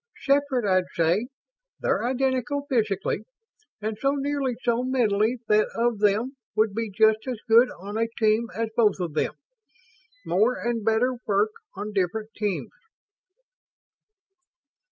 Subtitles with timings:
[0.25, 1.27] "Separate, I'd say.
[1.79, 3.19] They're identical physically,
[3.83, 8.07] and so nearly so mentally that of them would be just as good on a
[8.17, 9.33] team as both of them.
[10.25, 12.71] More and better work on different teams."